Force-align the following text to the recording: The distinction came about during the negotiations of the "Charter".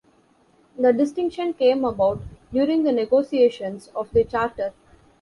The 0.79 0.93
distinction 0.93 1.53
came 1.53 1.85
about 1.85 2.23
during 2.51 2.81
the 2.85 2.91
negotiations 2.91 3.91
of 3.95 4.09
the 4.13 4.23
"Charter". 4.23 4.73